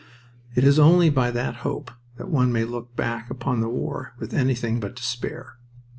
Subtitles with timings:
[0.55, 4.33] It is only by that hope that one may look back upon the war with
[4.33, 5.57] anything but despair.